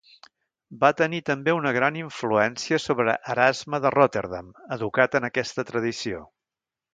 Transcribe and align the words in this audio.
Va 0.83 0.87
tenir 1.01 1.17
també 1.27 1.53
una 1.57 1.73
gran 1.75 1.99
influència 1.99 2.79
sobre 2.85 3.15
Erasme 3.35 3.81
de 3.85 3.93
Rotterdam, 3.97 4.49
educat 4.79 5.19
en 5.21 5.29
aquesta 5.31 5.67
tradició. 5.71 6.25